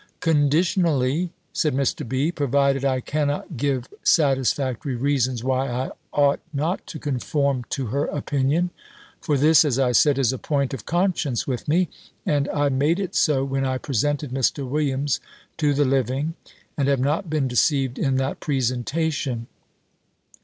"Conditionally," 0.19 1.31
said 1.53 1.75
Mr. 1.75 2.09
B., 2.09 2.31
"provided 2.31 2.83
I 2.83 3.01
cannot 3.01 3.55
give 3.55 3.87
satisfactory 4.01 4.95
reasons, 4.95 5.43
why 5.43 5.69
I 5.69 5.91
ought 6.11 6.39
not 6.51 6.87
to 6.87 6.97
conform 6.97 7.65
to 7.69 7.85
her 7.93 8.05
opinion; 8.05 8.71
for 9.19 9.37
this, 9.37 9.63
as 9.63 9.77
I 9.77 9.91
said, 9.91 10.17
is 10.17 10.33
a 10.33 10.39
point 10.39 10.73
of 10.73 10.87
conscience 10.87 11.45
with 11.45 11.67
me; 11.67 11.87
and 12.25 12.49
I 12.49 12.69
made 12.69 12.99
it 12.99 13.13
so, 13.13 13.43
when 13.43 13.63
I 13.63 13.77
presented 13.77 14.31
Mr. 14.31 14.67
Williams 14.67 15.19
to 15.57 15.71
the 15.71 15.85
living: 15.85 16.33
and 16.75 16.87
have 16.87 16.99
not 16.99 17.29
been 17.29 17.47
deceived 17.47 17.99
in 17.99 18.15
that 18.15 18.39
presentation." 18.39 19.45